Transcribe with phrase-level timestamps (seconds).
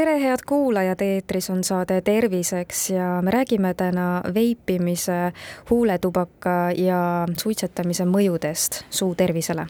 [0.00, 5.32] tere, head kuulajad, eetris on saade Terviseks ja me räägime täna veipimise,
[5.70, 9.66] huuletubaka ja suitsetamise mõjudest suu tervisele.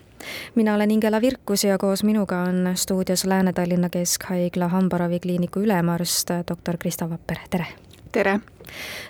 [0.54, 7.10] mina olen Ingela Virkus ja koos minuga on stuudios Lääne-Tallinna Keskhaigla hambaravikliiniku ülemarst doktor Krista
[7.10, 7.89] Vapper, tere!
[8.12, 8.40] Tere!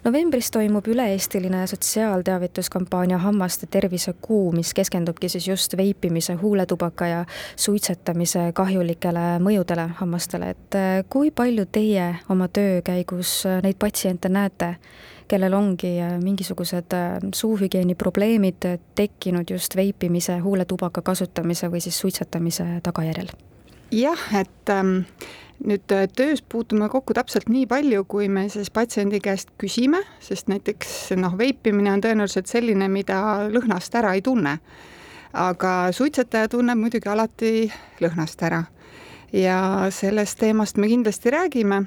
[0.05, 7.25] novembris toimub üle-eestiline sotsiaalteavituskampaania Hammaste tervisekuu, mis keskendubki siis just veipimise, huuletubaka ja
[7.57, 14.33] suitsetamise kahjulikele mõjudele hammastele, et äh, kui palju teie oma töö käigus äh, neid patsiente
[14.33, 14.75] näete,
[15.29, 16.97] kellel ongi äh, mingisugused
[17.35, 23.33] suuhügieeni probleemid tekkinud just veipimise, huuletubaka kasutamise või siis suitsetamise tagajärjel?
[23.93, 25.03] Jah, et ähm,
[25.67, 30.49] nüüd äh, töös puutume kokku täpselt nii palju, kui me siis patsiendi käest küsime, sest
[30.53, 33.21] näiteks noh, veipimine on tõenäoliselt selline, mida
[33.51, 34.59] lõhnast ära ei tunne.
[35.33, 37.71] aga suitsetaja tunneb muidugi alati
[38.01, 38.65] lõhnast ära.
[39.33, 41.85] ja sellest teemast me kindlasti räägime.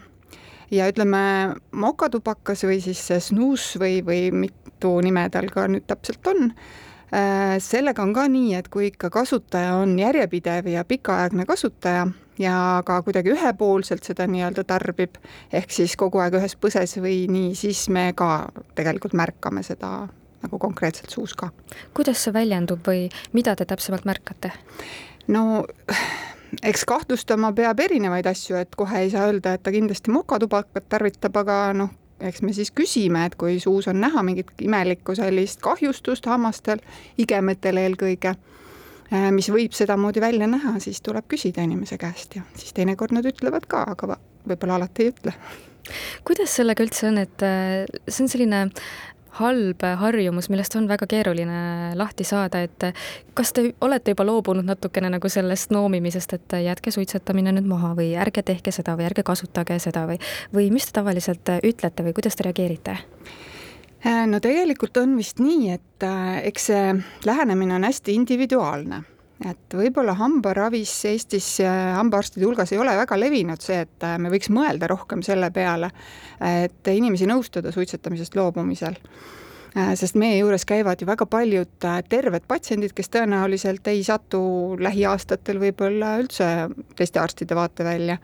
[0.72, 6.54] ja ütleme, mokatubakas või siis snuus või, või mitu nime tal ka nüüd täpselt on
[7.62, 12.08] sellega on ka nii, et kui ikka kasutaja on järjepidev ja pikaaegne kasutaja,
[12.40, 15.18] ja ka kuidagi ühepoolselt seda nii-öelda tarbib,
[15.54, 20.08] ehk siis kogu aeg ühes põses või nii, siis me ka tegelikult märkame seda
[20.44, 21.52] nagu konkreetselt suus ka.
[21.94, 24.52] kuidas see väljendub või mida te täpsemalt märkate?
[25.28, 25.64] no
[26.62, 31.38] eks kahtlustama peab erinevaid asju, et kohe ei saa öelda, et ta kindlasti mokatubakat tarvitab,
[31.44, 36.26] aga noh, eks me siis küsime, et kui suus on näha mingit imelikku sellist kahjustust
[36.32, 36.82] hammastel,
[37.18, 38.36] igemetel eelkõige
[39.14, 43.28] Äh, mis võib sedamoodi välja näha, siis tuleb küsida inimese käest ja siis teinekord nad
[43.30, 44.16] ütlevad ka, aga
[44.48, 45.34] võib-olla alati ei ütle.
[46.26, 48.64] kuidas sellega üldse on, et äh, see on selline
[49.40, 52.90] halb harjumus, millest on väga keeruline lahti saada, et
[53.34, 58.14] kas te olete juba loobunud natukene nagu sellest noomimisest, et jätke suitsetamine nüüd maha või
[58.20, 60.20] ärge tehke seda või ärge kasutage seda või,
[60.54, 62.98] või mis te tavaliselt ütlete või kuidas te reageerite?
[64.04, 66.94] Äh, no tegelikult on vist nii, et äh, eks see
[67.26, 69.04] lähenemine on hästi individuaalne
[69.50, 74.52] et võib-olla hambaravis Eestis hambaarstide hulgas ei ole väga levinud see, et äh, me võiks
[74.54, 75.92] mõelda rohkem selle peale,
[76.44, 78.98] et inimesi nõustada suitsetamisest loobumisel.
[78.98, 79.44] Äh,
[79.74, 84.42] sest meie juures käivad ju väga paljud äh, terved patsiendid, kes tõenäoliselt ei satu
[84.82, 86.48] lähiaastatel võib-olla üldse
[86.98, 88.20] teiste arstide vaatevälja.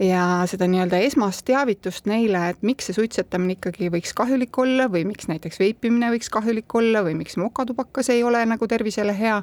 [0.00, 5.04] ja seda nii-öelda esmast teavitust neile, et miks see suitsetamine ikkagi võiks kahjulik olla või
[5.08, 9.42] miks näiteks veipimine võiks kahjulik olla või miks mokatubakas ei ole nagu tervisele hea,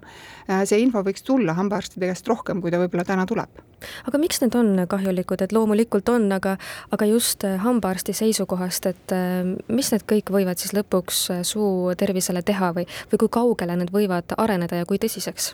[0.50, 3.62] äh, see info võiks tulla hambaarstide käest rohkem, kui ta võib-olla täna tuleb
[4.08, 6.56] aga miks need on kahjulikud, et loomulikult on, aga,
[6.94, 11.96] aga just äh, hambaarsti seisukohast, et äh, mis need kõik võivad siis lõpuks äh, suu
[11.98, 15.54] tervisele teha või, või kui kaugele need võivad areneda ja kui tõsiseks?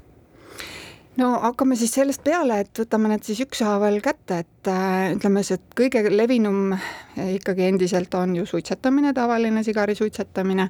[1.17, 5.57] no hakkame siis sellest peale, et võtame need siis ükshaaval kätte, et äh, ütleme, see
[5.77, 6.75] kõige levinum
[7.17, 10.69] ikkagi endiselt on ju suitsetamine, tavaline sigari suitsetamine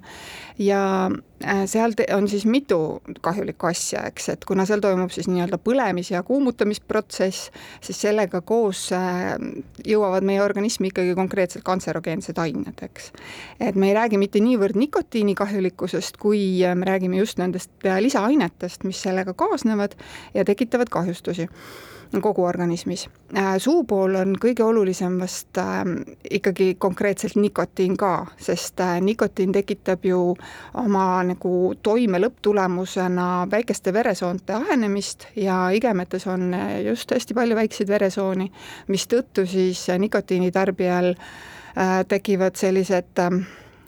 [0.64, 1.18] ja äh,
[1.66, 6.24] seal on siis mitu kahjulikku asja, eks, et kuna seal toimub siis nii-öelda põlemis- ja
[6.24, 9.36] kuumutamisprotsess, siis sellega koos äh,
[9.86, 13.12] jõuavad meie organismi ikkagi konkreetselt kantserogeensed ained, eks.
[13.60, 19.02] et me ei räägi mitte niivõrd nikotiini kahjulikkusest, kui me räägime just nendest lisaainetest, mis
[19.02, 19.94] sellega kaasnevad
[20.34, 21.48] ja tekitavad kahjustusi
[22.22, 23.08] kogu organismis.
[23.38, 25.84] Äh, suu pool on kõige olulisem vast äh,
[26.32, 30.22] ikkagi konkreetselt nikotiin ka, sest äh, nikotiin tekitab ju
[30.74, 37.90] oma nagu toime lõpptulemusena väikeste veresoonte ahenemist ja igemetes on äh, just hästi palju väikseid
[37.90, 38.52] veresooni,
[38.88, 43.42] mistõttu siis nikotiini tarbijal äh, tekivad sellised äh,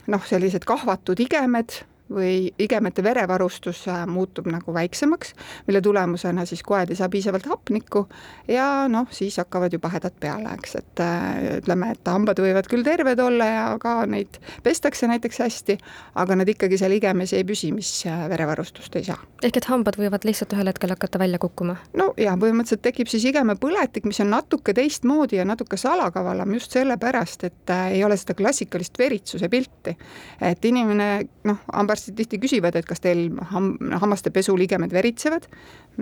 [0.10, 1.82] noh, sellised kahvatud igemed,
[2.14, 5.34] või igemete verevarustus äh, muutub nagu väiksemaks,
[5.68, 8.06] mille tulemusena siis koed ei saa piisavalt hapnikku
[8.48, 12.86] ja noh, siis hakkavad juba hädad peale, eks, et äh, ütleme, et hambad võivad küll
[12.86, 15.78] terved olla ja ka neid pestakse näiteks hästi,
[16.20, 19.20] aga nad ikkagi seal igemes ei püsi, mis äh, verevarustust ei saa.
[19.44, 21.78] ehk et hambad võivad lihtsalt ühel hetkel hakata välja kukkuma?
[21.94, 27.46] no ja põhimõtteliselt tekib siis igemepõletik, mis on natuke teistmoodi ja natuke salakavalam just sellepärast,
[27.46, 29.96] et ei ole seda klassikalist veritsuse pilti.
[30.42, 31.10] et inimene
[31.46, 35.48] noh, hambaarst arstid tihti küsivad, et kas teil ham-, hammaste pesuligemed veritsevad.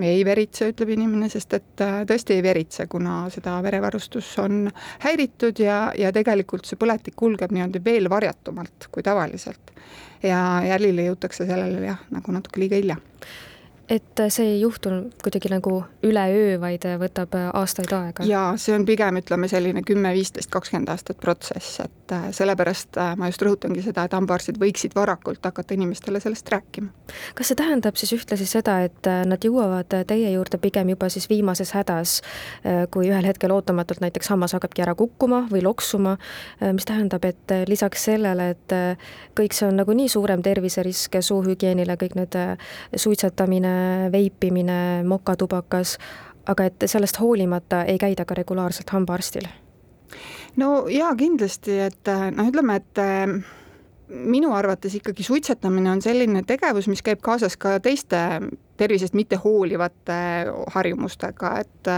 [0.01, 4.67] ei veritse, ütleb inimene, sest et äh, tõesti ei veritse, kuna seda verevarustus on
[5.05, 9.73] häiritud ja, ja tegelikult see põletik kulgeb nii-öelda veel varjatumalt kui tavaliselt.
[10.23, 12.97] ja jälile jõutakse sellele jah, nagu natuke liiga hilja
[13.89, 14.89] et see ei juhtu
[15.23, 18.25] kuidagi nagu üleöö, vaid võtab aastaid aega?
[18.27, 23.13] jaa, see on pigem ütleme selline kümme, viisteist, kakskümmend aastat protsess, et äh, sellepärast äh,
[23.19, 26.91] ma just rõhutangi seda, et hambaarstid võiksid varakult hakata inimestele sellest rääkima.
[27.37, 31.29] kas see tähendab siis ühtlasi seda, et äh, nad jõuavad teie juurde pigem juba siis
[31.31, 32.17] viimases hädas,
[32.91, 36.17] kui ühel hetkel ootamatult näiteks hammas hakkabki ära kukkuma või loksuma,
[36.75, 38.75] mis tähendab, et lisaks sellele, et
[39.37, 42.37] kõik see on nagunii suurem terviserisk suuhügieenile, kõik need
[42.95, 43.76] suitsetamine,
[44.11, 45.97] veipimine, mokatubakas,
[46.47, 49.47] aga et sellest hoolimata ei käida ka regulaarselt hambaarstil?
[50.55, 53.01] no jaa, kindlasti, et noh, ütleme, et
[54.07, 58.19] minu arvates ikkagi suitsetamine on selline tegevus, mis käib kaasas ka teiste
[58.77, 60.17] tervisest mitte hoolivate
[60.75, 61.89] harjumustega, et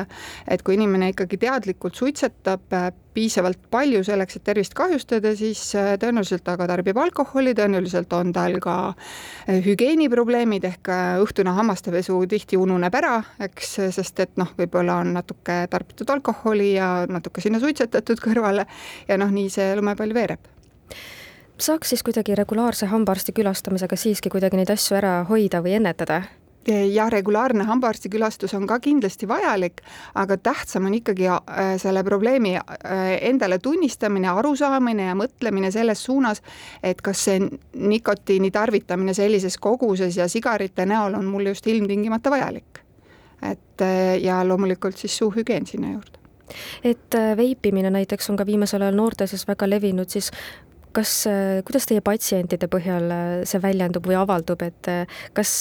[0.47, 2.73] et kui inimene ikkagi teadlikult suitsetab
[3.13, 8.57] piisavalt palju selleks, et tervist kahjustada, siis tõenäoliselt ta ka tarbib alkoholi, tõenäoliselt on tal
[8.63, 8.77] ka
[9.67, 10.93] hügieeniprobleemid ehk
[11.25, 13.17] õhtune hammastepesu tihti ununeb ära,
[13.49, 18.65] eks, sest et noh, võib-olla on natuke tarbitud alkoholi ja natuke sinna suitsetatud kõrvale
[19.09, 20.55] ja noh, nii see lumepall veereb
[21.59, 26.23] saaks siis kuidagi regulaarse hambaarsti külastamisega siiski kuidagi neid asju ära hoida või ennetada?
[26.67, 29.81] jah, regulaarne hambaarsti külastus on ka kindlasti vajalik,
[30.15, 31.39] aga tähtsam on ikkagi äh,
[31.81, 36.43] selle probleemi äh, endale tunnistamine, arusaamine ja mõtlemine selles suunas,
[36.83, 37.39] et kas see
[37.73, 42.85] nikotiini tarvitamine sellises koguses ja sigarite näol on mulle just ilmtingimata vajalik.
[43.41, 46.19] et äh, ja loomulikult siis suuhügieen sinna juurde
[46.83, 50.31] et veipimine näiteks on ka viimasel ajal noorte seas väga levinud, siis
[50.95, 55.51] kas, äh, kuidas teie patsientide põhjal äh, see väljendub või avaldub, et äh, kas,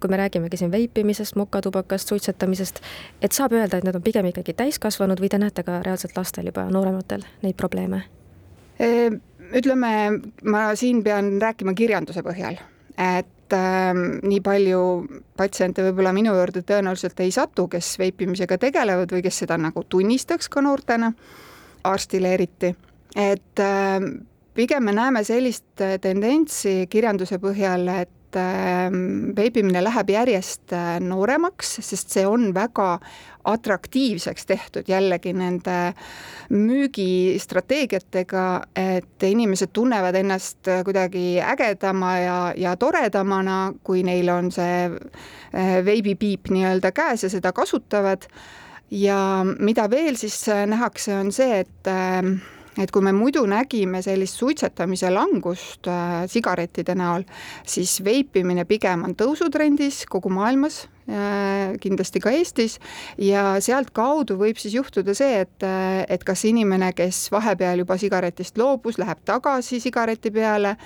[0.00, 2.82] kui me räägimegi siin veipimisest, mokatubakast, suitsetamisest,
[3.22, 6.50] et saab öelda, et need on pigem ikkagi täiskasvanud või te näete ka reaalselt lastel
[6.50, 8.04] juba, noorematel neid probleeme?
[9.56, 9.90] ütleme,
[10.44, 12.58] ma siin pean rääkima kirjanduse põhjal,
[13.00, 14.82] et äh, nii palju
[15.38, 20.50] patsiente võib-olla minu juurde tõenäoliselt ei satu, kes veipimisega tegelevad või kes seda nagu tunnistaks
[20.52, 21.12] ka noortena,
[21.86, 22.74] arstile eriti,
[23.16, 24.00] et äh,
[24.56, 31.76] pigem me näeme sellist äh, tendentsi kirjanduse põhjal, et ähm, veebimine läheb järjest äh, nooremaks,
[31.84, 32.96] sest see on väga
[33.46, 35.92] atraktiivseks tehtud jällegi nende
[36.50, 38.46] müügistrateegiatega,
[38.80, 44.90] et inimesed tunnevad ennast äh, kuidagi ägedama ja, ja toredamana, kui neil on see
[45.86, 48.26] veibipiip nii-öelda käes ja seda kasutavad.
[48.90, 52.38] ja mida veel siis nähakse, on see, et ähm,
[52.78, 57.24] et kui me muidu nägime sellist suitsetamise langust äh, sigarettide näol,
[57.66, 60.84] siis veipimine pigem on tõusutrendis kogu maailmas
[61.80, 62.78] kindlasti ka Eestis,
[63.22, 68.58] ja sealtkaudu võib siis juhtuda see, et, äh, et kas inimene, kes vahepeal juba sigaretist
[68.58, 70.76] loobus, läheb tagasi sigareti peale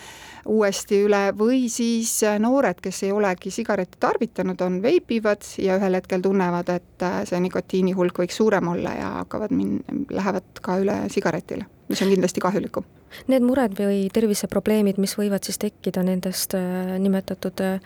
[0.51, 5.97] uuesti üle või siis äh, noored, kes ei olegi sigaretti tarvitanud, on veipivad ja ühel
[5.97, 9.81] hetkel tunnevad, et äh, see nikotiini hulk võiks suurem olla ja hakkavad min-,
[10.11, 12.85] lähevad ka üle sigaretile mis on kindlasti kahjulikum.
[13.27, 17.81] Need mured või terviseprobleemid, mis võivad siis tekkida nendest äh, nimetatud äh,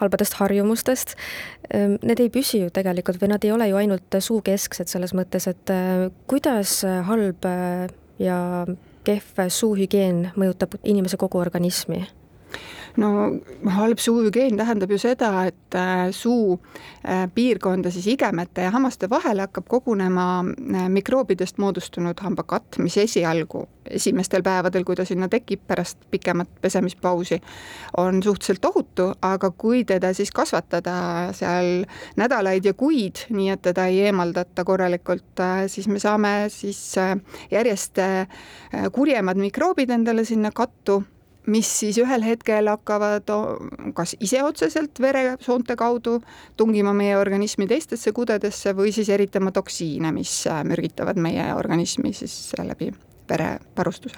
[0.00, 1.16] halbadest harjumustest,
[1.74, 5.48] ähm, need ei püsi ju tegelikult või nad ei ole ju ainult suukesksed selles mõttes,
[5.50, 7.48] et äh, kuidas halb
[8.18, 8.38] ja
[9.06, 12.04] kehv suuhügieen mõjutab inimese kogu organismi
[12.96, 13.10] no
[13.76, 19.46] halb suuhügieen tähendab ju seda, et äh, suu äh, piirkonda siis igemete ja hammaste vahele
[19.46, 25.98] hakkab kogunema äh, mikroobidest moodustunud hambakatt, mis esialgu, esimestel päevadel, kui ta sinna tekib pärast
[26.10, 27.40] pikemat pesemispausi,
[27.96, 31.84] on suhteliselt ohutu, aga kui teda siis kasvatada seal
[32.16, 36.80] nädalaid ja kuid, nii et teda ei eemaldata korralikult, siis me saame siis
[37.50, 38.00] järjest
[38.92, 41.02] kurjemad mikroobid endale sinna kattu
[41.46, 43.30] mis siis ühel hetkel hakkavad
[43.94, 46.20] kas ise otseselt veresoonte kaudu
[46.56, 52.54] tungima meie organismi teistesse kudedesse või siis eritama toksiine, mis äh, mürgitavad meie organismi siis
[52.58, 52.92] läbi
[53.28, 54.16] verevarustuse.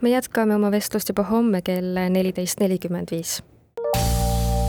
[0.00, 3.42] me jätkame oma vestlust juba homme kell neliteist nelikümmend viis.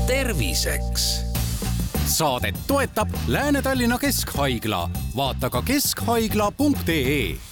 [0.07, 1.31] terviseks
[2.11, 7.50] saadet toetab Lääne-Tallinna Keskhaigla, vaata ka keskhaigla.ee